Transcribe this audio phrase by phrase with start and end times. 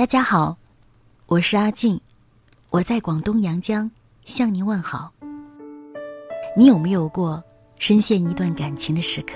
[0.00, 0.56] 大家好，
[1.26, 2.00] 我是阿静，
[2.70, 3.90] 我在广东阳江
[4.24, 5.12] 向您问好。
[6.56, 7.44] 你有没有过
[7.78, 9.34] 深陷一段感情的时刻？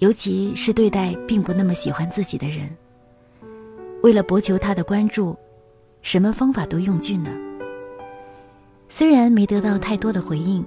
[0.00, 2.68] 尤其是对待并不那么喜欢自己的人，
[4.02, 5.34] 为了博求他的关注，
[6.02, 7.30] 什么方法都用尽了。
[8.90, 10.62] 虽然没得到太多的回应，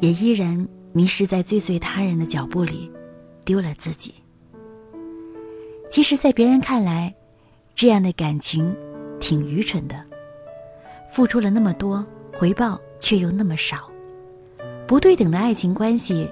[0.00, 2.90] 也依然迷失在追随他人的脚步里，
[3.44, 4.12] 丢了自己。
[5.88, 7.14] 其实，在别人看来，
[7.74, 8.74] 这样的感情
[9.18, 9.96] 挺愚蠢的。
[11.10, 13.90] 付出了那么多，回报却又那么少。
[14.86, 16.28] 不对等的爱情关系，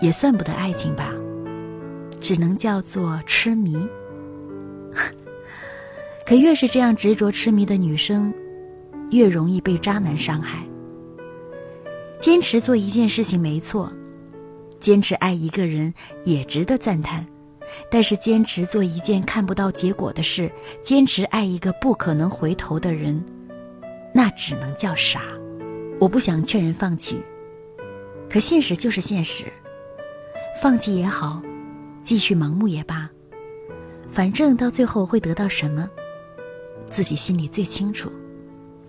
[0.00, 1.12] 也算不得爱情吧，
[2.20, 3.88] 只能叫做痴迷。
[6.26, 8.32] 可越是这样执着痴迷的女生，
[9.10, 10.64] 越容易被渣男伤害。
[12.20, 13.92] 坚持做一件事情没错，
[14.80, 15.92] 坚持爱一个人
[16.24, 17.24] 也值得赞叹，
[17.90, 20.50] 但是坚持做一件看不到结果的事，
[20.82, 23.22] 坚持爱一个不可能回头的人，
[24.12, 25.22] 那只能叫傻。
[26.00, 27.22] 我不想劝人放弃。
[28.28, 29.44] 可现实就是现实，
[30.60, 31.40] 放弃也好，
[32.02, 33.08] 继续盲目也罢，
[34.10, 35.88] 反正到最后会得到什么，
[36.86, 38.10] 自己心里最清楚。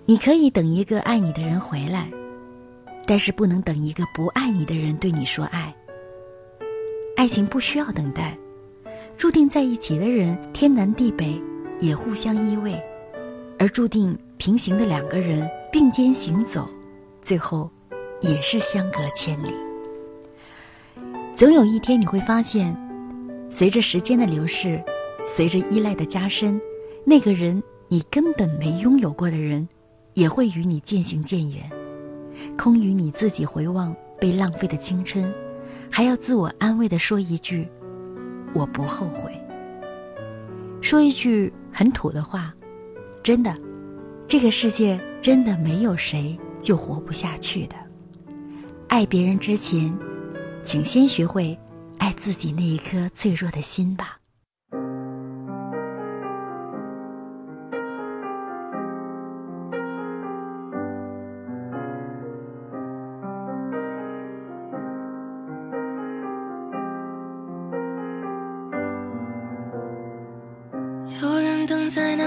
[0.06, 2.09] 你可以等一个爱你的人回来，
[3.06, 5.76] 但是不能等一个不爱你的人对你说爱。
[7.16, 8.38] 爱情不需要等待，
[9.18, 11.42] 注定在一起的人，天南地北
[11.80, 12.80] 也互相依偎，
[13.58, 16.68] 而注定平行的两个人并肩行走，
[17.22, 17.70] 最后。
[18.22, 19.52] 也是相隔千里。
[21.36, 22.76] 总有一天你会发现，
[23.52, 24.82] 随着时间的流逝，
[25.28, 26.60] 随着依赖的加深，
[27.04, 29.68] 那个人你根本没拥有过的人，
[30.14, 31.70] 也会与你渐行渐远，
[32.58, 35.32] 空余你自己回望被浪费的青春，
[35.92, 37.68] 还要自我安慰的说一句
[38.56, 39.31] ：“我不后悔。”
[40.81, 42.52] 说一句很土的话，
[43.22, 43.56] 真的，
[44.28, 47.75] 这个世界真的没有谁就活不下去的。
[48.88, 49.96] 爱别人之前，
[50.63, 51.57] 请先学会
[51.97, 54.16] 爱自己那一颗脆弱的心吧。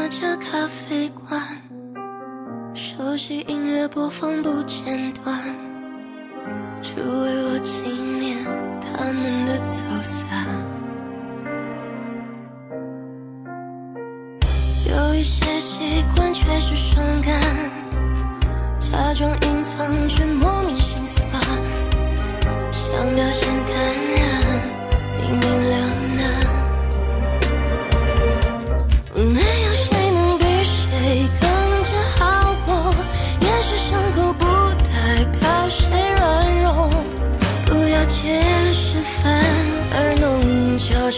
[0.09, 1.39] 家咖啡馆，
[2.73, 5.39] 熟悉音乐播放不间断。
[6.81, 8.39] 只为了纪念
[8.81, 10.27] 他们的走散，
[14.89, 17.39] 有一些习惯却是伤感，
[18.79, 21.31] 假装隐藏却莫名心酸，
[22.73, 23.48] 想表现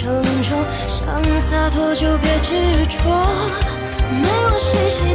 [0.01, 0.57] 成熟，
[0.87, 2.99] 想洒脱就别执着，
[4.11, 5.10] 没了谁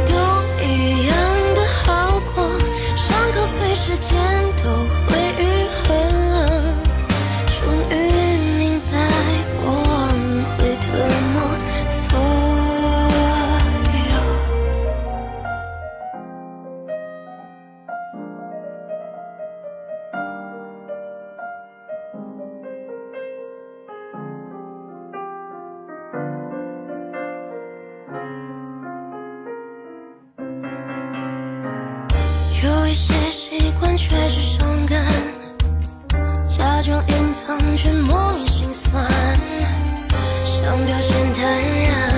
[32.62, 35.04] 有一些习惯却是伤感，
[36.48, 39.04] 假装隐藏却莫名心酸，
[40.44, 41.44] 想表现坦
[41.82, 42.12] 然，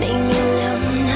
[0.00, 0.66] 明明两
[1.06, 1.10] 难。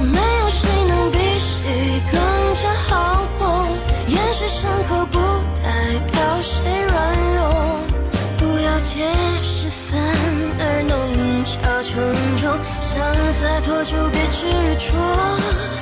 [0.00, 2.20] 没有谁能比谁更
[2.54, 3.68] 加好过，
[4.08, 5.18] 掩饰伤口不
[5.62, 6.96] 代表谁软
[7.36, 7.80] 弱，
[8.38, 9.04] 不要解
[9.42, 10.00] 释反
[10.58, 10.82] 而
[11.96, 15.79] 弄巧成拙，想洒脱就别执着。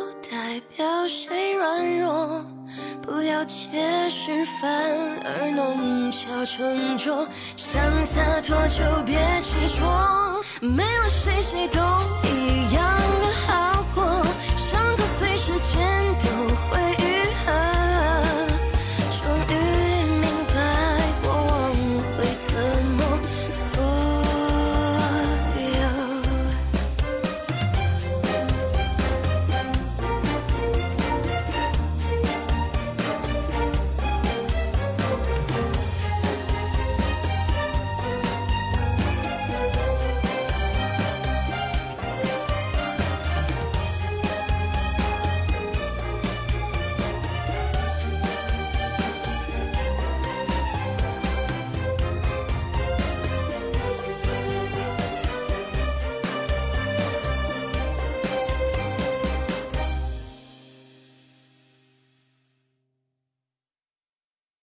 [0.00, 2.42] 不代表谁软弱。
[3.02, 4.70] 不要解释，反
[5.22, 7.28] 而弄巧成拙。
[7.54, 11.80] 想洒脱就别执着，没了谁谁都
[12.24, 14.02] 一样的好过。
[14.56, 15.86] 伤口随时间
[16.18, 16.99] 都会。